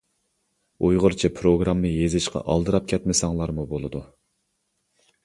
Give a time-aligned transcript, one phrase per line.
[0.87, 4.03] ئۇيغۇرچە پىروگرامما يېزىشقا ئالدىراپ كەتمىسەڭلارمۇ بولىدۇ.